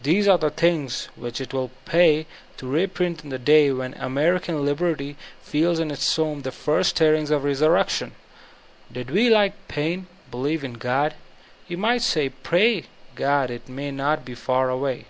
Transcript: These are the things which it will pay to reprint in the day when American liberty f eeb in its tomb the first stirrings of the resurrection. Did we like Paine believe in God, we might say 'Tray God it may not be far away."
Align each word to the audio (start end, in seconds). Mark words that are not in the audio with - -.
These 0.00 0.28
are 0.28 0.38
the 0.38 0.50
things 0.50 1.08
which 1.16 1.40
it 1.40 1.52
will 1.52 1.72
pay 1.86 2.26
to 2.56 2.68
reprint 2.68 3.24
in 3.24 3.30
the 3.30 3.36
day 3.40 3.72
when 3.72 3.94
American 3.94 4.64
liberty 4.64 5.16
f 5.44 5.50
eeb 5.52 5.80
in 5.80 5.90
its 5.90 6.14
tomb 6.14 6.42
the 6.42 6.52
first 6.52 6.90
stirrings 6.90 7.32
of 7.32 7.42
the 7.42 7.48
resurrection. 7.48 8.12
Did 8.92 9.10
we 9.10 9.28
like 9.28 9.54
Paine 9.66 10.06
believe 10.30 10.62
in 10.62 10.74
God, 10.74 11.14
we 11.68 11.74
might 11.74 12.02
say 12.02 12.30
'Tray 12.44 12.84
God 13.16 13.50
it 13.50 13.68
may 13.68 13.90
not 13.90 14.24
be 14.24 14.36
far 14.36 14.70
away." 14.70 15.06